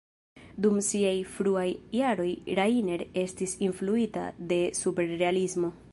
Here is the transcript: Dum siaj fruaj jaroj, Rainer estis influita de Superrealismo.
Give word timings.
Dum 0.65 0.79
siaj 0.87 1.11
fruaj 1.33 1.65
jaroj, 1.97 2.27
Rainer 2.61 3.05
estis 3.27 3.55
influita 3.69 4.27
de 4.53 4.63
Superrealismo. 4.83 5.75